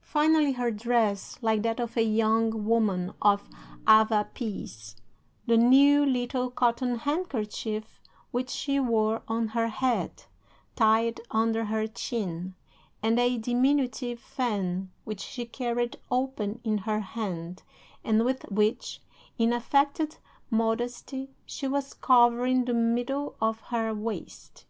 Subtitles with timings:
[0.00, 3.46] Finally, her dress, like that of a young woman of
[3.86, 4.96] Avapies
[5.46, 8.00] the new little cotton handkerchief
[8.30, 10.24] which she wore on her head,
[10.76, 12.54] tied under her chin,
[13.02, 17.62] and a diminutive fan which she carried open in her hand,
[18.02, 19.02] and with which,
[19.36, 20.16] in affected
[20.48, 24.64] modesty, she was covering the middle of her waist.